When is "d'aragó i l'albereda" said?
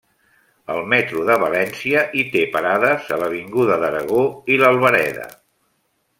3.85-5.29